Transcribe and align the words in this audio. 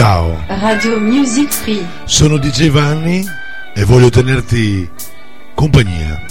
Ciao. 0.00 0.34
Radio 0.46 0.98
Music 0.98 1.52
Free. 1.52 1.86
Sono 2.06 2.38
DJ 2.38 2.70
Vanni 2.70 3.22
e 3.74 3.84
voglio 3.84 4.08
tenerti 4.08 4.88
compagnia 5.54 6.24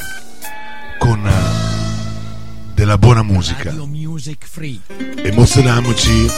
con 0.98 1.24
eh, 1.24 2.74
della 2.74 2.98
buona 2.98 3.22
musica. 3.22 3.66
Radio 3.66 3.86
Music 3.86 4.48
Free. 4.48 4.80
Emozioniamoci 5.18 6.32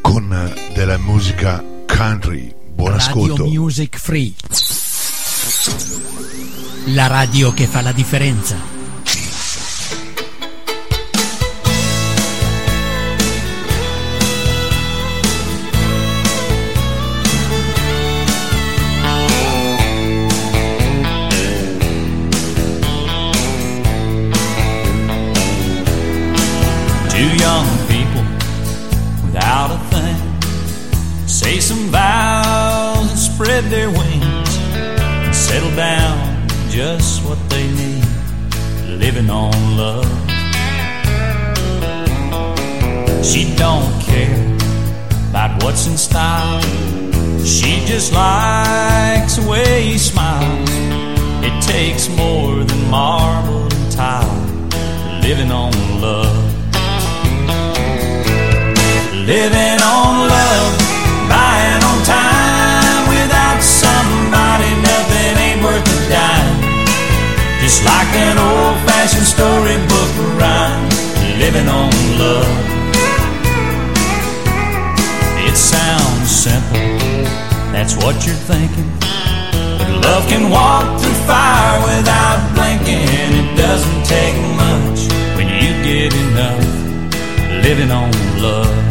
con 0.00 0.32
eh, 0.32 0.72
della 0.74 0.98
musica 0.98 1.62
country. 1.86 2.52
Buon 2.74 2.94
ascolto. 2.94 3.44
Radio 3.44 3.60
Music 3.60 3.96
Free. 3.96 4.34
La 6.86 7.06
radio 7.06 7.54
che 7.54 7.68
fa 7.68 7.80
la 7.80 7.92
differenza. 7.92 8.77
Two 27.18 27.36
young 27.36 27.66
people 27.88 28.22
without 29.26 29.72
a 29.72 29.78
thing 29.90 31.26
say 31.26 31.58
some 31.58 31.88
vows 31.88 33.10
and 33.10 33.18
spread 33.18 33.64
their 33.64 33.90
wings 33.90 34.56
and 34.56 35.34
settle 35.34 35.74
down 35.74 36.46
just 36.70 37.24
what 37.24 37.36
they 37.50 37.66
need, 37.72 38.04
living 39.00 39.28
on 39.30 39.50
love. 39.76 40.06
She 43.24 43.52
don't 43.56 44.00
care 44.02 44.56
about 45.30 45.60
what's 45.64 45.88
in 45.88 45.98
style. 45.98 46.62
She 47.44 47.84
just 47.84 48.12
likes 48.12 49.34
the 49.38 49.46
way 49.50 49.82
he 49.82 49.98
smiles. 49.98 50.70
It 51.42 51.60
takes 51.64 52.08
more 52.10 52.62
than 52.62 52.88
marble 52.88 53.64
and 53.64 53.90
tile, 53.90 55.20
living 55.20 55.50
on 55.50 55.72
love. 56.00 56.37
Living 59.28 59.76
on 59.84 60.26
love, 60.26 60.72
buying 61.28 61.82
on 61.84 62.00
time. 62.02 63.04
Without 63.12 63.60
somebody, 63.60 64.72
nothing 64.80 65.32
ain't 65.36 65.60
worth 65.62 65.84
a 65.84 66.00
dime. 66.08 66.56
Just 67.60 67.84
like 67.84 68.08
an 68.16 68.38
old 68.40 68.80
fashioned 68.88 69.28
storybook 69.28 70.12
rhyme. 70.40 70.88
Living 71.36 71.68
on 71.68 71.92
love. 72.16 72.48
It 75.44 75.56
sounds 75.58 76.30
simple, 76.30 76.88
that's 77.68 77.96
what 77.96 78.24
you're 78.24 78.42
thinking. 78.48 78.88
But 79.76 79.90
love 80.08 80.26
can 80.26 80.48
walk 80.48 81.02
through 81.02 81.20
fire 81.28 81.76
without 81.84 82.40
blinking. 82.56 83.04
It 83.04 83.56
doesn't 83.58 84.06
take 84.08 84.36
much 84.56 85.04
when 85.36 85.48
you 85.52 85.76
get 85.84 86.14
enough. 86.16 86.64
Living 87.62 87.90
on 87.90 88.10
love. 88.40 88.87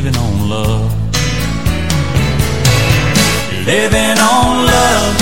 Living 0.00 0.18
on 0.22 0.48
love. 0.48 0.92
Living 3.66 4.16
on 4.16 4.64
love, 4.64 5.12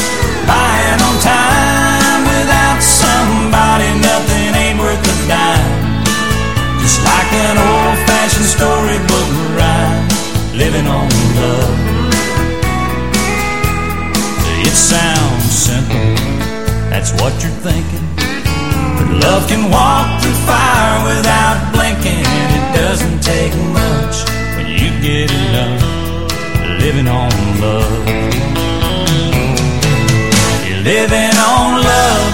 buying 0.47 1.00
on 1.03 1.16
time. 1.19 2.22
Without 2.22 2.78
somebody, 2.78 3.91
nothing 3.99 4.55
ain't 4.55 4.78
worth 4.78 5.03
a 5.03 5.17
dime. 5.27 6.05
Just 6.78 7.03
like 7.03 7.31
an 7.47 7.59
old 7.59 7.99
fashioned 8.06 8.47
storybook 8.47 9.28
rhyme. 9.59 10.06
Living 10.55 10.87
on 10.87 11.09
love. 11.41 11.78
It 14.62 14.77
sounds 14.78 15.50
simple, 15.50 16.15
that's 16.88 17.11
what 17.19 17.33
you're 17.43 17.59
thinking. 17.67 18.06
But 18.94 19.09
love 19.27 19.49
can 19.49 19.72
walk 19.72 20.22
through 20.22 20.38
fire 20.47 20.99
without 21.11 21.72
blinking. 21.72 22.58
Get 25.01 25.31
enough 25.31 25.83
living 26.83 27.07
on 27.07 27.31
love. 27.61 28.09
You're 30.67 30.83
living 30.83 31.35
on 31.39 31.83
love, 31.83 32.33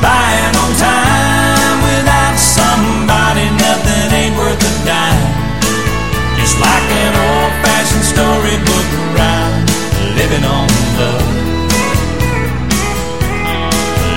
buying 0.00 0.54
on 0.56 0.70
time. 0.80 1.76
Without 1.84 2.36
somebody, 2.38 3.44
nothing 3.60 4.06
ain't 4.16 4.36
worth 4.36 4.60
a 4.60 4.72
dime. 4.84 5.28
Just 6.40 6.58
like 6.60 6.88
an 7.04 7.14
old 7.28 7.52
fashioned 7.64 8.04
storybook 8.04 8.88
rhyme, 9.16 9.66
living 10.16 10.44
on 10.44 10.68
love. 10.96 11.28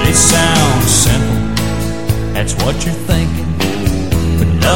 It 0.08 0.16
sounds 0.16 0.90
simple, 0.90 2.34
that's 2.34 2.54
what 2.64 2.76
you're 2.86 2.94
thinking. 2.94 3.29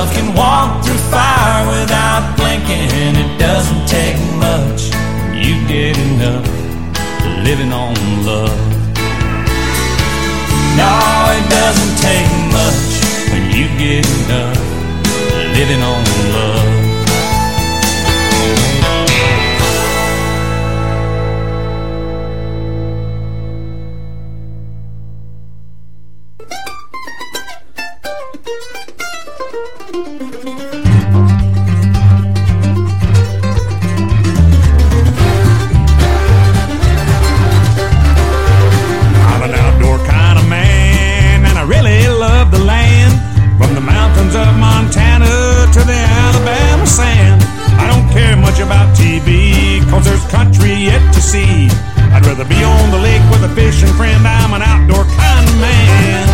Love 0.04 0.16
can 0.16 0.36
walk 0.36 0.84
through 0.84 0.98
fire 1.14 1.66
without 1.66 2.36
blinking. 2.36 3.16
It 3.24 3.40
doesn't 3.40 3.88
take 3.88 4.18
much 4.36 4.92
you 5.34 5.56
get 5.66 5.98
enough 5.98 6.46
living 7.48 7.72
on 7.72 7.96
love. 8.26 8.60
No, 10.76 10.94
it 11.38 11.46
doesn't 11.50 11.96
take 12.04 12.30
much 12.52 12.92
when 13.32 13.44
you 13.56 13.66
get 13.80 14.06
enough 14.20 14.60
living 15.56 15.82
on 15.82 16.04
love. 16.34 16.53
Country 50.54 50.86
yet 50.86 51.02
to 51.14 51.22
see. 51.22 51.68
I'd 52.14 52.26
rather 52.26 52.46
be 52.46 52.62
on 52.64 52.92
the 52.92 52.98
lake 52.98 53.22
with 53.32 53.44
a 53.44 53.50
fishing 53.56 53.90
friend. 53.98 54.22
I'm 54.28 54.54
an 54.54 54.62
outdoor 54.62 55.06
kind 55.18 55.46
of 55.50 55.58
man. 55.58 56.28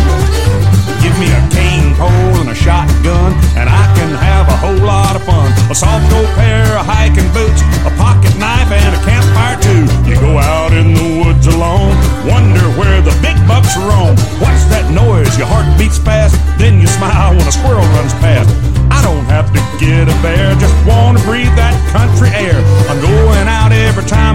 Give 1.00 1.16
me 1.16 1.32
a 1.32 1.40
cane 1.48 1.96
pole 1.96 2.36
and 2.40 2.50
a 2.50 2.54
shotgun, 2.54 3.32
and 3.56 3.68
I 3.68 3.84
can 3.96 4.12
have 4.12 4.48
a 4.48 4.56
whole 4.60 4.84
lot 4.84 5.16
of 5.16 5.24
fun. 5.24 5.48
A 5.70 5.74
soft 5.74 6.12
old 6.12 6.28
pair 6.36 6.76
of 6.76 6.84
hiking 6.84 7.28
boots, 7.32 7.64
a 7.88 7.92
pocket 7.96 8.36
knife, 8.36 8.68
and 8.68 8.92
a 8.92 9.00
campfire 9.08 9.56
too. 9.56 9.88
You 10.04 10.20
go 10.20 10.36
out 10.36 10.72
in 10.72 10.92
the 10.92 11.24
woods 11.24 11.46
alone, 11.46 11.96
wonder 12.28 12.64
where 12.76 13.00
the 13.00 13.16
big 13.24 13.36
bucks 13.48 13.72
roam. 13.80 14.16
What's 14.44 14.68
that 14.68 14.92
noise? 14.92 15.32
Your 15.38 15.48
heart 15.48 15.64
beats 15.78 15.96
fast, 15.96 16.36
then 16.58 16.80
you 16.80 16.86
smile 16.86 17.32
when 17.32 17.46
a 17.48 17.52
squirrel 17.52 17.88
runs 17.96 18.12
past. 18.20 18.52
I 18.92 19.00
don't 19.00 19.24
have 19.32 19.48
to 19.54 19.60
get 19.80 20.10
a 20.10 20.16
bear, 20.20 20.52
just 20.60 20.76
want 20.84 21.16
to 21.16 21.24
breathe 21.24 21.54
that 21.56 21.72
country 21.94 22.28
air. 22.36 22.58
I'm 22.90 23.00
going 23.00 23.09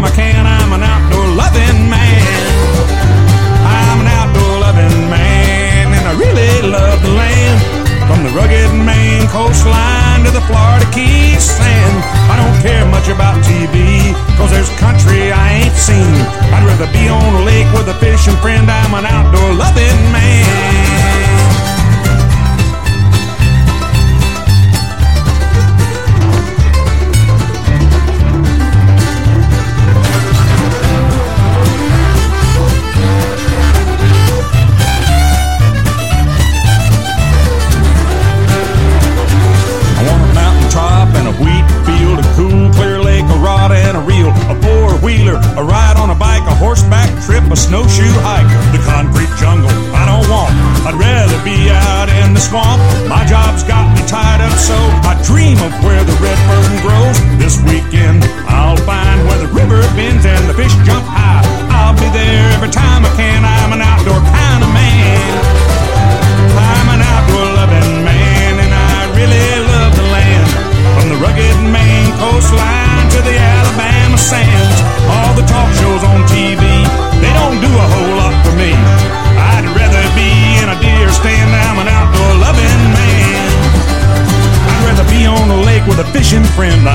I 0.05 0.11
can, 0.13 0.45
I'm 0.45 0.71
an 0.77 0.83
outdoor 0.85 1.25
loving 1.33 1.89
man. 1.89 2.85
I'm 3.65 4.05
an 4.05 4.09
outdoor 4.13 4.61
loving 4.61 5.09
man, 5.09 5.89
and 5.97 6.05
I 6.05 6.13
really 6.13 6.61
love 6.61 7.01
the 7.01 7.09
land. 7.09 7.57
From 8.05 8.21
the 8.21 8.29
rugged 8.37 8.69
Maine 8.85 9.25
coastline 9.33 10.21
to 10.25 10.29
the 10.29 10.45
Florida 10.45 10.85
Keys 10.93 11.41
sand. 11.41 11.97
I 12.29 12.37
don't 12.37 12.57
care 12.61 12.85
much 12.85 13.09
about 13.09 13.41
TV, 13.41 14.13
cause 14.37 14.51
there's 14.51 14.69
country 14.77 15.33
I 15.33 15.65
ain't 15.65 15.75
seen. 15.75 16.13
I'd 16.53 16.61
rather 16.69 16.85
be 16.93 17.09
on 17.09 17.41
a 17.41 17.43
lake 17.43 17.69
with 17.73 17.89
a 17.89 17.97
fishing 17.97 18.37
friend, 18.45 18.69
I'm 18.69 18.93
an 18.93 19.05
outdoor 19.09 19.57
loving 19.57 20.01
man. 20.13 20.94
Friend, 86.65 86.94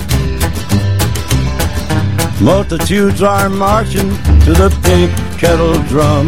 Multitudes 2.41 3.21
are 3.21 3.49
marching 3.49 4.09
to 4.45 4.53
the 4.53 4.75
big 4.81 5.11
kettle 5.37 5.79
drum. 5.83 6.27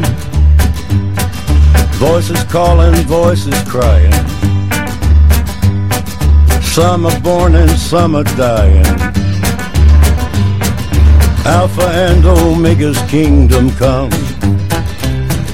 Voices 1.98 2.43
calling, 2.43 2.93
voices 3.08 3.60
crying. 3.67 4.12
Some 6.62 7.08
are 7.08 7.20
born 7.22 7.55
and 7.55 7.72
some 7.72 8.15
are 8.15 8.24
dying. 8.24 8.86
Alpha 11.46 11.88
and 11.88 12.24
Omega's 12.24 13.01
kingdom 13.10 13.72
come. 13.72 14.13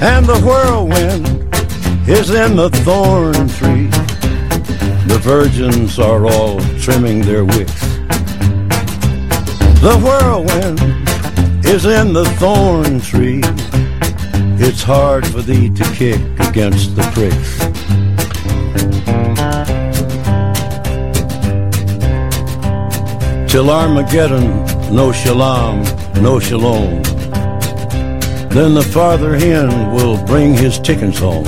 And 0.02 0.26
the 0.26 0.42
whirlwind 0.44 1.26
is 2.10 2.32
in 2.32 2.58
the 2.58 2.70
thorn 2.84 3.48
tree. 3.48 3.88
The 5.08 5.20
virgins 5.22 5.98
are 6.00 6.26
all 6.26 6.60
trimming 6.82 7.22
their 7.22 7.46
wicks. 7.46 7.79
The 9.82 9.98
whirlwind 10.04 10.82
is 11.66 11.86
in 11.86 12.12
the 12.12 12.26
thorn 12.38 13.00
tree. 13.00 13.40
It's 14.62 14.84
hard 14.84 15.26
for 15.26 15.42
thee 15.42 15.70
to 15.70 15.84
kick 15.94 16.20
against 16.50 16.98
the 16.98 17.04
pricks. 17.14 17.58
Till 23.50 23.70
Armageddon, 23.70 24.66
no 24.94 25.14
shalom, 25.14 25.84
no 26.22 26.42
shalom. 26.42 27.02
Then 28.50 28.74
the 28.74 28.86
farther 28.92 29.38
hen 29.38 29.94
will 29.94 30.22
bring 30.26 30.56
his 30.56 30.78
chickens 30.80 31.20
home. 31.20 31.46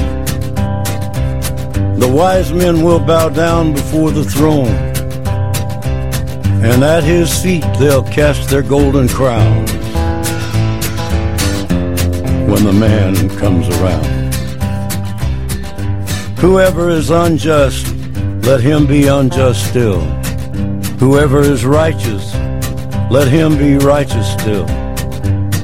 The 2.00 2.10
wise 2.10 2.54
men 2.54 2.82
will 2.82 3.00
bow 3.00 3.28
down 3.28 3.74
before 3.74 4.12
the 4.12 4.24
throne 4.24 4.91
and 6.64 6.84
at 6.84 7.04
his 7.04 7.42
feet 7.42 7.66
they'll 7.80 8.04
cast 8.04 8.50
their 8.50 8.62
golden 8.62 9.08
crowns 9.08 9.72
when 12.48 12.64
the 12.64 12.74
man 12.74 13.16
comes 13.38 13.68
around. 13.80 14.06
Whoever 16.38 16.90
is 16.90 17.10
unjust, 17.10 17.96
let 18.44 18.62
him 18.62 18.86
be 18.86 19.08
unjust 19.08 19.70
still. 19.70 20.02
Whoever 21.00 21.42
is 21.42 21.66
righteous, 21.66 22.34
let 23.10 23.28
him 23.28 23.58
be 23.58 23.78
righteous 23.78 24.32
still. 24.34 24.68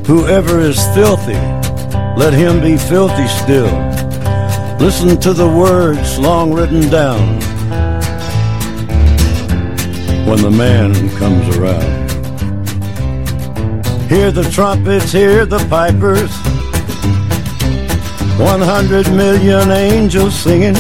Whoever 0.06 0.60
is 0.60 0.84
filthy, 0.96 1.39
let 2.18 2.34
him 2.34 2.60
be 2.60 2.75
filthy 2.75 3.27
still. 3.27 3.72
Listen 4.80 5.20
to 5.20 5.34
the 5.34 5.48
words 5.48 6.18
long 6.18 6.54
written 6.54 6.89
down 6.89 7.37
when 10.28 10.42
the 10.42 10.52
man 10.52 10.94
comes 11.18 11.56
around. 11.56 12.10
Hear 14.10 14.30
the 14.30 14.44
trumpets, 14.52 15.14
hear 15.14 15.46
the 15.46 15.60
pipers, 15.70 16.32
100 18.38 19.10
million 19.14 19.72
angels 19.72 20.36
singing. 20.36 20.76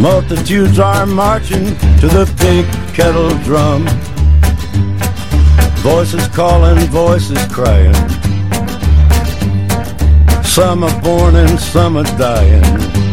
Multitudes 0.00 0.78
are 0.78 1.04
marching 1.04 1.66
to 2.00 2.08
the 2.08 2.24
big 2.40 2.64
kettle 2.94 3.36
drum. 3.44 3.86
Voices 5.82 6.26
calling, 6.28 6.78
voices 6.88 7.44
crying. 7.52 7.94
Some 10.44 10.82
are 10.82 11.02
born 11.02 11.36
and 11.36 11.60
some 11.60 11.98
are 11.98 12.16
dying. 12.16 13.05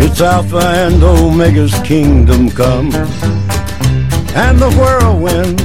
It's 0.00 0.20
Alpha 0.20 0.58
and 0.58 1.02
Omega's 1.02 1.74
kingdom 1.80 2.50
come. 2.50 2.92
And 4.34 4.58
the 4.58 4.70
whirlwind 4.78 5.60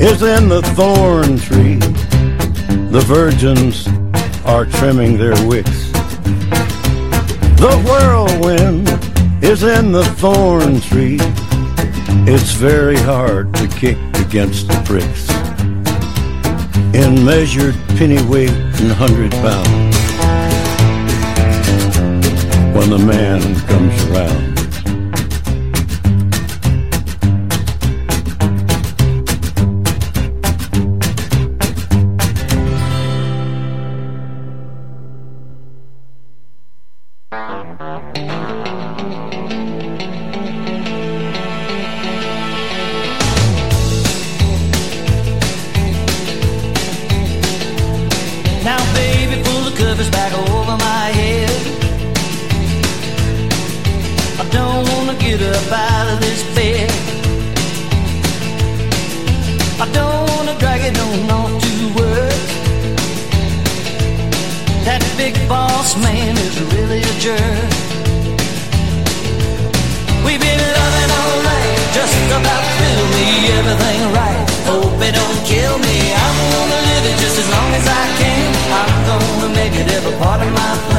is 0.00 0.22
in 0.22 0.48
the 0.48 0.62
thorn 0.74 1.38
tree. 1.38 1.76
The 2.90 3.00
virgins 3.06 3.86
are 4.46 4.64
trimming 4.64 5.18
their 5.18 5.34
wicks. 5.46 5.90
The 7.60 7.82
whirlwind 7.86 8.88
is 9.44 9.62
in 9.62 9.92
the 9.92 10.04
thorn 10.16 10.80
tree. 10.80 11.18
It's 12.26 12.52
very 12.52 12.96
hard 12.96 13.52
to 13.54 13.68
kick 13.68 13.98
against 14.16 14.68
the 14.68 14.82
pricks 14.84 15.28
in 16.94 17.24
measured 17.24 17.74
penny 17.96 18.20
weight 18.28 18.50
and 18.50 18.90
hundred 18.90 19.30
pounds 19.30 19.79
when 22.80 22.88
the 22.88 22.98
man 22.98 23.54
comes 23.66 24.02
around. 24.06 24.49
danger. 67.20 67.36
We've 70.24 70.40
been 70.40 70.58
loving 70.58 71.10
all 71.18 71.36
night, 71.44 71.76
just 71.92 72.16
about 72.32 72.64
through 72.76 73.06
me, 73.16 73.28
everything 73.58 74.00
right. 74.12 74.46
Hope 74.64 75.00
it 75.02 75.14
don't 75.14 75.40
kill 75.44 75.78
me. 75.78 76.12
I'm 76.14 76.36
gonna 76.52 76.80
live 76.88 77.04
it 77.10 77.16
just 77.20 77.38
as 77.38 77.48
long 77.50 77.70
as 77.74 77.86
I 77.86 78.04
can. 78.20 78.48
I'm 78.72 79.06
gonna 79.06 79.54
make 79.54 79.74
it 79.74 79.88
ever 79.92 80.16
part 80.18 80.40
of 80.40 80.52
my 80.52 80.89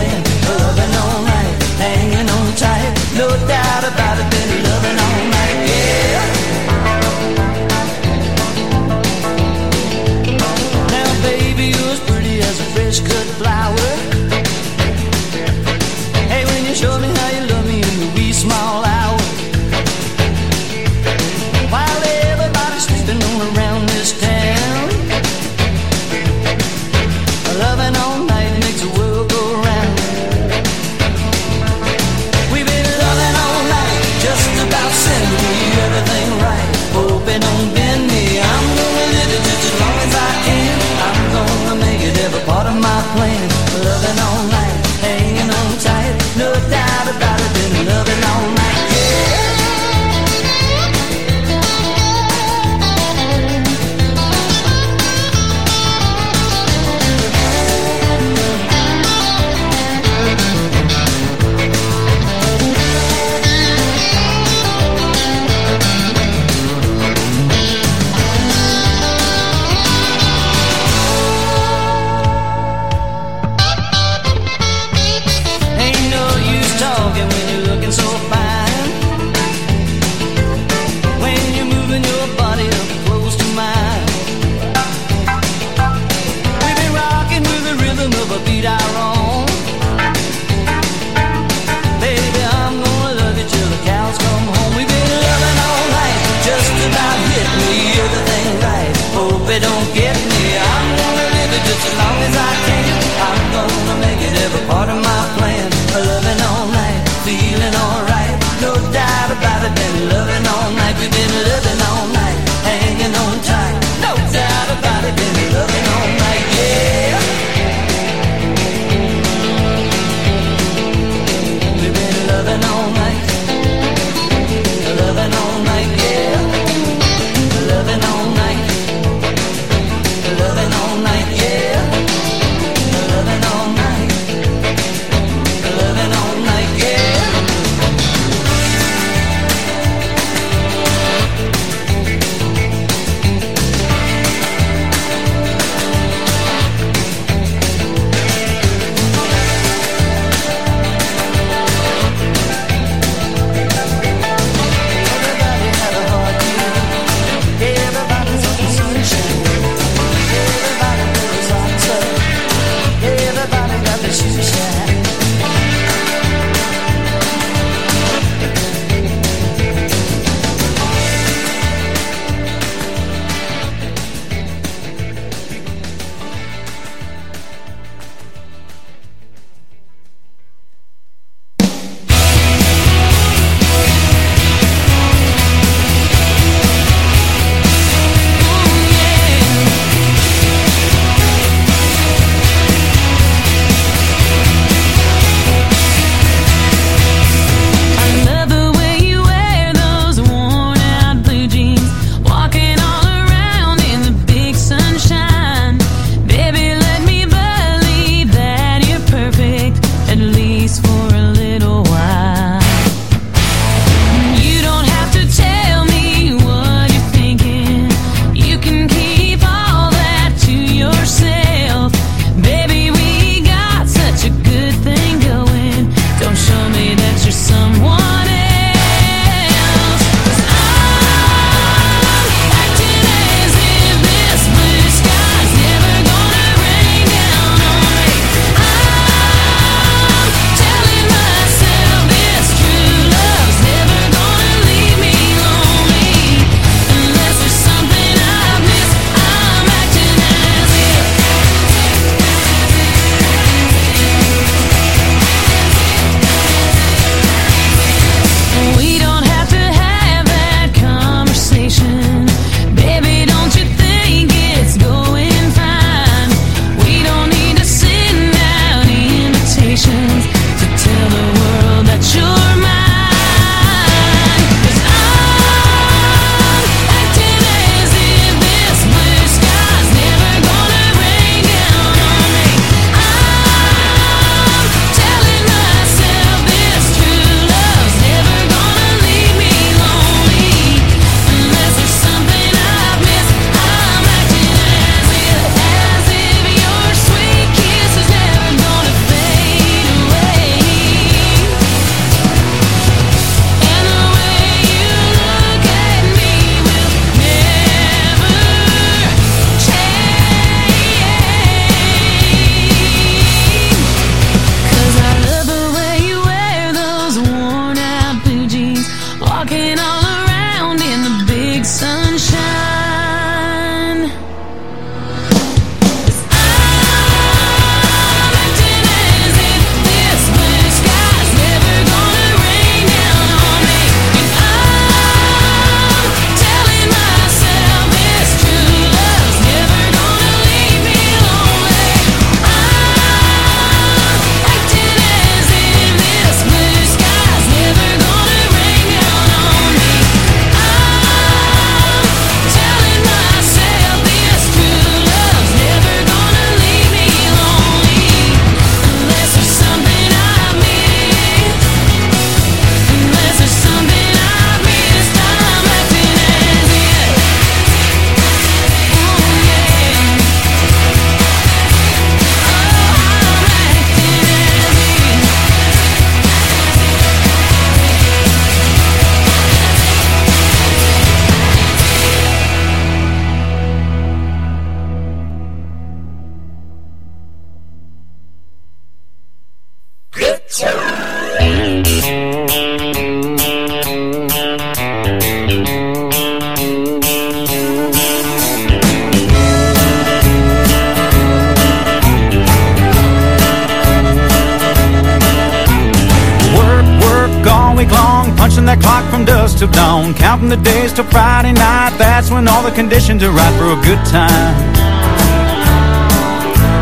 are 413.24 413.32
right 413.38 413.54
for 413.54 413.70
a 413.78 413.80
good 413.86 414.02
time. 414.10 414.58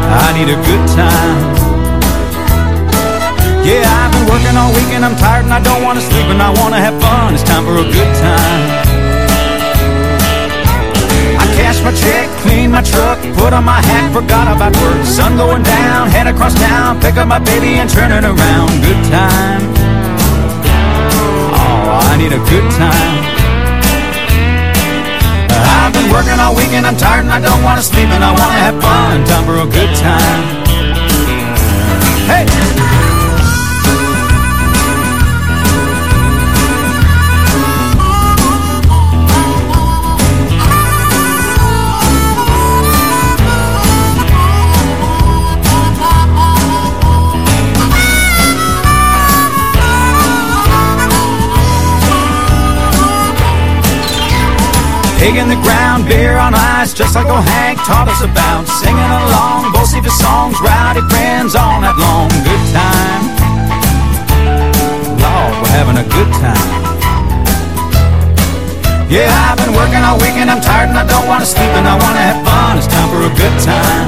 I 0.07 0.31
need 0.37 0.47
a 0.47 0.55
good 0.55 0.85
time. 0.95 1.43
Yeah, 3.67 3.83
I've 3.83 4.11
been 4.15 4.23
working 4.23 4.55
all 4.55 4.71
week 4.71 4.87
and 4.95 5.03
I'm 5.03 5.17
tired 5.19 5.43
and 5.43 5.53
I 5.53 5.59
don't 5.59 5.83
want 5.83 5.99
to 5.99 6.05
sleep 6.05 6.31
and 6.31 6.41
I 6.41 6.49
want 6.55 6.73
to 6.73 6.79
have 6.79 6.95
fun. 7.01 7.33
It's 7.33 7.43
time 7.43 7.65
for 7.65 7.75
a 7.75 7.83
good 7.83 8.11
time. 8.23 8.63
I 11.43 11.45
cash 11.59 11.83
my 11.83 11.91
check, 11.91 12.29
clean 12.39 12.71
my 12.71 12.83
truck, 12.83 13.19
put 13.35 13.51
on 13.51 13.65
my 13.65 13.81
hat, 13.83 14.13
forgot 14.15 14.47
about 14.47 14.71
work. 14.79 15.05
Sun 15.05 15.35
going 15.35 15.63
down, 15.63 16.07
head 16.07 16.27
across 16.27 16.55
town, 16.55 17.01
pick 17.01 17.17
up 17.17 17.27
my 17.27 17.39
baby 17.39 17.83
and 17.83 17.89
turn 17.89 18.11
it 18.15 18.23
around. 18.23 18.69
Good 18.79 19.01
time. 19.11 19.63
Oh, 21.51 21.99
I 21.99 22.15
need 22.15 22.31
a 22.31 22.39
good 22.47 22.67
time. 22.79 23.28
Working 26.11 26.39
all 26.39 26.55
week 26.55 26.73
and 26.73 26.85
I'm 26.85 26.97
tired 26.97 27.25
and 27.25 27.31
I 27.31 27.39
don't 27.39 27.63
want 27.63 27.79
to 27.79 27.85
sleep 27.85 28.09
and 28.09 28.23
I 28.23 28.31
want 28.31 28.51
to 28.51 28.59
have 28.59 28.81
fun. 28.81 29.25
Time 29.25 29.45
for 29.45 29.57
a 29.61 29.69
good 29.69 29.95
time. 29.95 30.65
Hey! 32.25 32.68
Pig 55.19 55.35
in 55.35 55.51
the 55.51 55.59
ground, 55.59 56.07
beer 56.07 56.39
on 56.39 56.55
ice, 56.55 56.93
just 56.93 57.13
like 57.13 57.27
old 57.27 57.43
Hank 57.43 57.77
taught 57.83 58.07
us 58.07 58.23
about. 58.23 58.63
Singing 58.79 59.11
along, 59.19 59.67
Bocephus 59.75 60.15
songs, 60.15 60.55
rowdy 60.63 61.03
friends 61.11 61.59
all 61.59 61.83
night 61.83 61.99
long. 61.99 62.31
Good 62.47 62.63
time. 62.71 63.23
Lord, 65.19 65.53
we're 65.59 65.75
having 65.75 65.99
a 65.99 66.07
good 66.07 66.31
time. 66.39 66.71
Yeah, 69.11 69.27
I've 69.27 69.59
been 69.59 69.75
working 69.75 69.99
all 70.07 70.15
week 70.23 70.39
and 70.39 70.49
I'm 70.49 70.61
tired 70.61 70.87
and 70.87 70.97
I 70.97 71.03
don't 71.03 71.27
want 71.27 71.43
to 71.43 71.49
sleep 71.51 71.67
and 71.75 71.83
I 71.83 71.99
want 71.99 72.15
to 72.15 72.23
have 72.23 72.39
fun. 72.47 72.77
It's 72.79 72.87
time 72.87 73.11
for 73.11 73.27
a 73.27 73.33
good 73.35 73.55
time. 73.59 74.07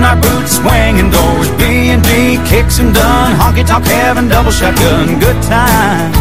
Our 0.00 0.16
boots, 0.16 0.56
swinging 0.56 1.10
doors, 1.10 1.50
B 1.60 1.92
and 1.92 2.02
B, 2.02 2.40
kicks 2.48 2.78
and 2.78 2.94
done, 2.94 3.36
honky 3.36 3.66
tonk 3.66 3.84
heaven, 3.84 4.28
double 4.28 4.50
shotgun, 4.50 5.20
good 5.20 5.36
time. 5.42 6.12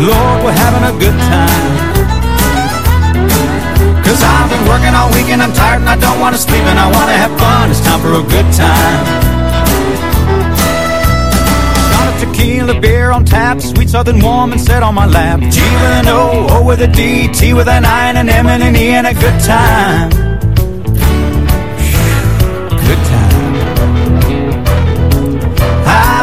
Lord, 0.00 0.44
we're 0.44 0.56
having 0.56 0.84
a 0.88 0.94
good 0.96 1.18
time. 1.28 1.98
Cause 4.06 4.22
I've 4.22 4.48
been 4.48 4.64
working 4.64 4.94
all 4.94 5.10
week 5.12 5.28
and 5.28 5.42
I'm 5.42 5.52
tired 5.52 5.80
and 5.80 5.90
I 5.90 5.98
don't 5.98 6.20
want 6.20 6.34
to 6.34 6.40
sleep 6.40 6.62
and 6.62 6.78
I 6.78 6.86
want 6.86 7.10
to 7.10 7.16
have 7.18 7.32
fun. 7.36 7.70
It's 7.70 7.80
time 7.80 8.00
for 8.00 8.14
a 8.14 8.22
good 8.22 8.48
time. 8.56 9.04
Got 11.92 12.06
a 12.14 12.26
tequila 12.26 12.80
beer 12.80 13.10
on 13.10 13.24
tap, 13.24 13.60
sweet 13.60 13.90
southern 13.90 14.20
woman 14.20 14.58
set 14.58 14.82
on 14.82 14.94
my 14.94 15.06
lap. 15.06 15.40
G 15.40 15.60
with 15.60 15.98
an 16.00 16.08
O, 16.08 16.46
O 16.50 16.64
with 16.64 16.80
a 16.80 16.88
D, 16.88 17.28
T 17.32 17.52
with 17.52 17.68
an 17.68 17.84
I 17.84 18.08
and 18.08 18.18
an 18.18 18.28
M 18.28 18.46
and 18.46 18.62
an 18.62 18.76
E 18.76 18.90
and 18.90 19.06
a 19.06 19.14
good 19.14 19.40
time. 19.40 20.27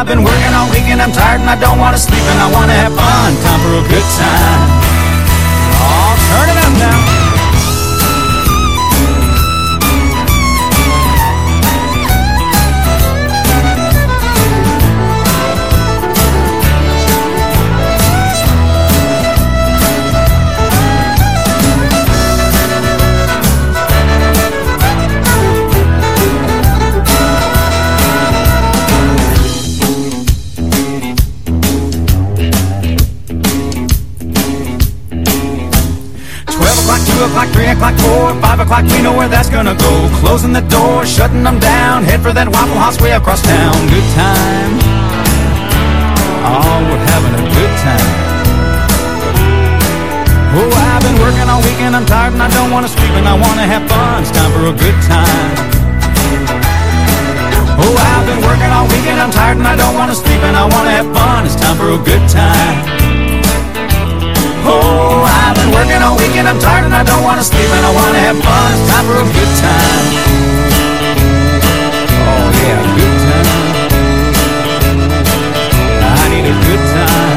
I've 0.06 0.14
been 0.14 0.22
working 0.22 0.54
all 0.54 0.70
week 0.70 0.86
and 0.86 1.02
I'm 1.02 1.10
tired 1.10 1.40
and 1.40 1.50
I 1.50 1.58
don't 1.58 1.80
want 1.80 1.96
to 1.96 2.00
sleep 2.00 2.22
and 2.22 2.38
I 2.38 2.46
want 2.54 2.70
to 2.70 2.76
have 2.78 2.94
fun. 2.94 3.34
Time 3.42 3.58
for 3.58 3.74
a 3.74 3.82
good 3.90 4.06
time. 4.14 4.70
Oh, 5.82 6.14
turn 6.30 6.46
it 6.46 6.58
up 6.62 6.74
now. 6.78 6.95
Where 39.26 39.36
that's 39.36 39.50
gonna 39.50 39.74
go. 39.74 39.92
Closing 40.22 40.52
the 40.52 40.62
door, 40.70 41.04
shutting 41.04 41.42
them 41.42 41.58
down, 41.58 42.04
head 42.04 42.22
for 42.22 42.32
that 42.32 42.46
Waffle 42.48 42.78
House 42.78 43.00
way 43.02 43.10
across 43.10 43.42
town. 43.42 43.74
Good 43.90 44.08
time. 44.14 44.72
Oh, 46.46 46.78
we're 46.86 47.06
having 47.10 47.34
a 47.34 47.44
good 47.50 47.74
time. 47.82 48.14
Oh, 50.56 50.70
I've 50.94 51.02
been 51.02 51.18
working 51.18 51.48
all 51.50 51.60
weekend, 51.60 51.98
I'm 51.98 52.06
tired 52.06 52.32
and 52.38 52.42
I 52.42 52.50
don't 52.54 52.70
wanna 52.70 52.88
sleep 52.88 53.12
and 53.18 53.26
I 53.26 53.34
wanna 53.34 53.66
have 53.66 53.84
fun. 53.90 54.22
It's 54.22 54.30
time 54.30 54.50
for 54.54 54.70
a 54.70 54.76
good 54.78 54.98
time. 55.10 55.52
Oh, 57.82 57.94
I've 57.98 58.26
been 58.30 58.42
working 58.46 58.70
all 58.70 58.86
weekend, 58.94 59.18
I'm 59.18 59.32
tired 59.34 59.58
and 59.58 59.66
I 59.66 59.74
don't 59.74 59.96
wanna 59.98 60.14
sleep 60.14 60.40
and 60.46 60.56
I 60.56 60.64
wanna 60.70 60.94
have 60.94 61.08
fun. 61.10 61.44
It's 61.44 61.58
time 61.58 61.76
for 61.76 61.90
a 61.98 61.98
good 61.98 62.24
time. 62.30 62.78
Oh, 64.70 65.35
I've 65.46 65.54
been 65.54 65.70
working 65.70 66.02
all 66.02 66.16
weekend, 66.18 66.48
I'm 66.48 66.58
tired 66.58 66.84
and 66.86 66.94
I 66.94 67.04
don't 67.04 67.22
wanna 67.22 67.42
sleep 67.42 67.70
and 67.70 67.86
I 67.86 67.92
wanna 67.94 68.18
have 68.18 68.36
fun. 68.42 68.72
It's 68.74 68.82
time 68.90 69.06
for 69.06 69.14
a 69.14 69.26
good 69.30 69.52
time. 69.62 70.06
Oh 72.26 72.50
yeah, 72.66 72.82
good 72.98 73.16
time. 73.22 73.46
I 76.02 76.26
need 76.34 76.46
a 76.50 76.56
good 76.66 76.82
time. 76.90 77.35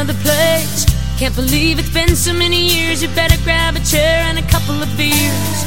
Another 0.00 0.18
place. 0.24 0.86
Can't 1.18 1.36
believe 1.36 1.78
it's 1.78 1.92
been 1.92 2.16
so 2.16 2.32
many 2.32 2.60
years. 2.72 3.02
You 3.02 3.08
better 3.08 3.36
grab 3.44 3.76
a 3.76 3.80
chair 3.80 4.24
and 4.28 4.38
a 4.38 4.46
couple 4.48 4.80
of 4.80 4.88
beers. 4.96 5.58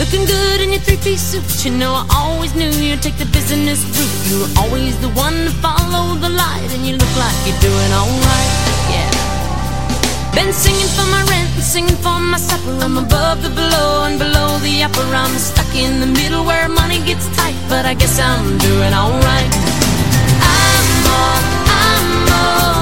Looking 0.00 0.24
good 0.24 0.62
in 0.62 0.72
your 0.72 0.80
three 0.80 0.96
piece 0.96 1.20
suit. 1.20 1.44
You 1.66 1.76
know, 1.76 1.92
I 1.92 2.04
always 2.16 2.54
knew 2.54 2.70
you'd 2.70 3.02
take 3.02 3.18
the 3.18 3.28
business 3.36 3.84
route. 3.92 4.16
You 4.28 4.36
were 4.42 4.52
always 4.62 4.96
the 5.04 5.10
one 5.10 5.36
to 5.44 5.52
follow 5.60 6.16
the 6.24 6.30
light, 6.30 6.70
and 6.72 6.86
you 6.86 6.96
look 6.96 7.14
like 7.20 7.36
you're 7.44 7.60
doing 7.60 7.90
alright. 7.92 8.52
Yeah. 8.88 9.12
Been 10.36 10.52
singing 10.54 10.90
for 10.96 11.06
my 11.12 11.22
rent 11.28 11.50
singing 11.60 11.98
for 12.04 12.18
my 12.18 12.38
supper. 12.38 12.74
I'm 12.84 12.96
above 12.96 13.42
the 13.42 13.50
below 13.50 14.04
and 14.08 14.18
below 14.18 14.58
the 14.66 14.82
upper. 14.84 15.06
I'm 15.22 15.36
stuck 15.38 15.72
in 15.74 16.00
the 16.00 16.10
middle 16.20 16.44
where 16.44 16.68
money 16.68 16.98
gets 17.04 17.28
tight, 17.36 17.58
but 17.68 17.84
I 17.84 17.94
guess 17.94 18.18
I'm 18.18 18.56
doing 18.56 18.92
alright. 19.02 19.52
I'm 20.56 20.88
all, 21.20 21.42
I'm 21.68 22.32
all 22.40 22.81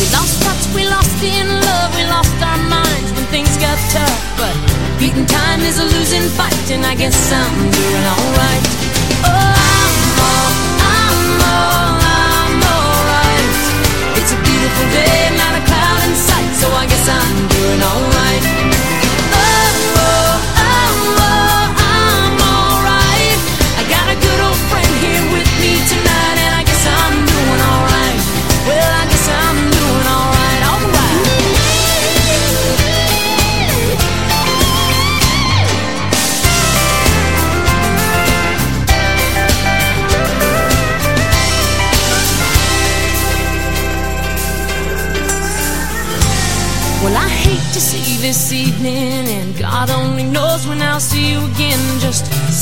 We 0.00 0.06
lost 0.16 0.42
touch, 0.42 0.74
we 0.74 0.88
lost 0.88 1.22
in 1.22 1.46
love, 1.46 1.94
we 1.94 2.04
lost 2.08 2.32
our 2.40 2.56
minds 2.72 3.12
when 3.12 3.26
things 3.26 3.54
got 3.58 3.76
tough. 3.92 4.20
But 4.40 4.56
beating 4.98 5.26
time 5.26 5.60
is 5.60 5.78
a 5.78 5.84
losing 5.84 6.26
fight, 6.40 6.70
and 6.70 6.86
I 6.86 6.94
guess 6.94 7.30
I'm 7.30 7.70
doing 7.70 8.04
alright. 8.08 8.64
Oh, 9.28 9.28
I 9.28 9.69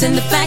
in 0.08 0.14
the 0.14 0.22
back. 0.22 0.37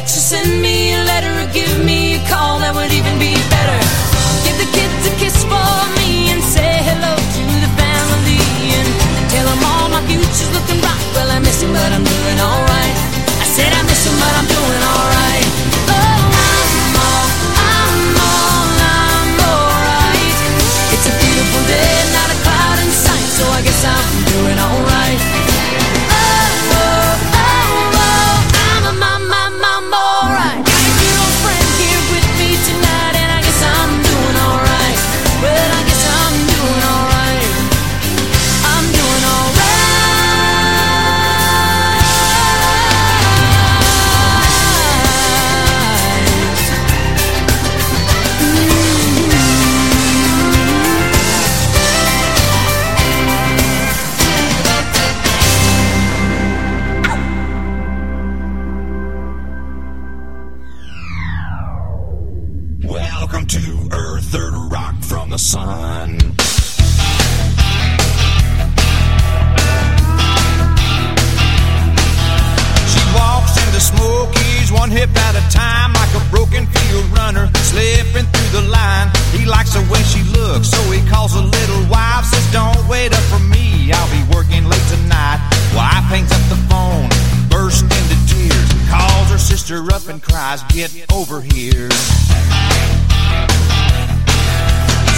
likes 79.51 79.75
the 79.75 79.83
way 79.91 80.01
she 80.07 80.23
looks, 80.31 80.71
so 80.71 80.79
he 80.89 81.03
calls 81.11 81.35
a 81.35 81.43
little 81.43 81.83
wife. 81.91 82.23
Says, 82.25 82.47
Don't 82.55 82.79
wait 82.87 83.11
up 83.11 83.23
for 83.27 83.43
me, 83.51 83.91
I'll 83.91 84.09
be 84.09 84.23
working 84.33 84.63
late 84.63 84.87
tonight. 84.87 85.43
Wife 85.75 86.07
hangs 86.07 86.31
up 86.31 86.41
the 86.47 86.59
phone, 86.71 87.11
bursts 87.51 87.83
into 87.83 88.17
tears, 88.31 88.69
calls 88.87 89.27
her 89.29 89.37
sister 89.37 89.83
up 89.91 90.07
and 90.07 90.23
cries, 90.23 90.63
Get 90.71 90.89
over 91.11 91.41
here. 91.41 91.91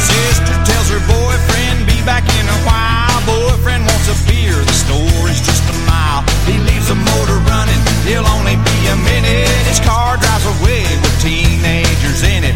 Sister 0.09 0.55
tells 0.65 0.89
her 0.89 1.01
boyfriend, 1.05 1.85
Be 1.85 2.01
back 2.03 2.25
in 2.25 2.45
a 2.49 2.59
while. 2.65 3.13
Boyfriend 3.29 3.85
wants 3.85 4.09
a 4.09 4.17
beer, 4.27 4.57
the 4.57 4.77
store 4.83 5.29
is 5.29 5.39
just 5.45 5.63
a 5.69 5.77
mile. 5.85 6.25
He 6.49 6.57
leaves 6.57 6.89
the 6.89 6.97
motor 6.97 7.37
running, 7.45 7.81
he'll 8.09 8.27
only 8.33 8.57
be 8.57 8.77
a 8.89 8.97
minute. 8.97 9.47
His 9.69 9.79
car 9.79 10.17
drives 10.17 10.45
away 10.59 10.81
with 11.05 11.15
teenagers 11.21 12.23
in 12.25 12.43
it 12.43 12.52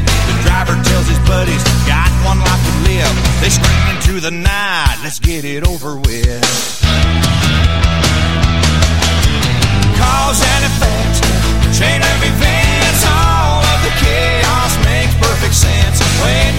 driver 0.64 0.82
tells 0.90 1.08
his 1.08 1.20
buddies, 1.30 1.62
got 1.86 2.10
one 2.26 2.40
life 2.40 2.64
to 2.66 2.74
live. 2.90 3.14
They 3.42 3.50
scream 3.50 3.86
into 3.94 4.20
the 4.20 4.32
night, 4.32 4.98
let's 5.04 5.20
get 5.20 5.46
it 5.46 5.68
over 5.68 5.96
with. 5.98 6.42
Cause 10.02 10.40
and 10.42 10.64
effect, 10.66 11.16
chain 11.78 12.02
of 12.02 12.18
events, 12.26 13.02
all 13.06 13.62
of 13.62 13.80
the 13.86 13.94
chaos 14.02 14.74
makes 14.82 15.14
perfect 15.22 15.54
sense 15.54 16.02
when 16.26 16.50